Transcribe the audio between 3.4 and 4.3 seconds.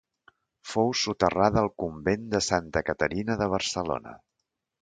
de Barcelona.